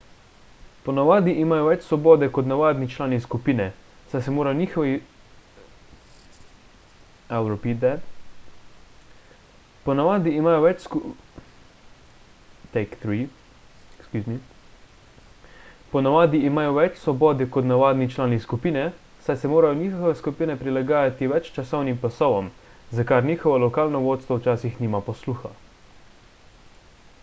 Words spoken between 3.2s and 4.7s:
skupine saj se morajo